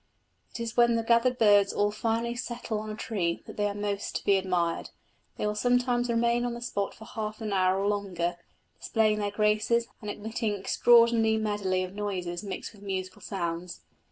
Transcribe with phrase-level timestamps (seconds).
[0.49, 3.75] It is when the gathered birds all finally settle on a tree that they are
[3.75, 4.89] most to be admired.
[5.37, 8.37] They will sometimes remain on the spot for half an hour or longer,
[8.79, 13.81] displaying their graces and emitting the extraordinary medley of noises mixed with musical sounds.